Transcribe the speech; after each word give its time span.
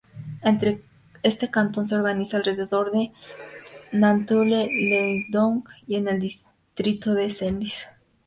Este 1.21 1.51
cantón 1.51 1.87
se 1.87 1.93
organiza 1.95 2.37
alrededor 2.37 2.91
de 2.91 3.11
Nanteuil-le-Haudouin, 3.91 5.63
en 5.89 6.07
el 6.07 6.19
distrito 6.19 7.13
de 7.13 7.29
Senlis. 7.29 7.85